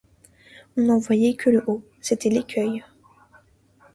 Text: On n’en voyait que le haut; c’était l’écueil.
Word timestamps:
On 0.77 0.81
n’en 0.81 0.97
voyait 0.97 1.35
que 1.35 1.51
le 1.51 1.63
haut; 1.67 1.83
c’était 2.01 2.31
l’écueil. 2.31 2.83